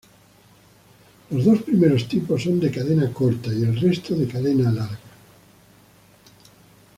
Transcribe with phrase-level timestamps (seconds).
[1.29, 4.97] Los dos primeros tipos son de cadena corta y el resto de cadena larga.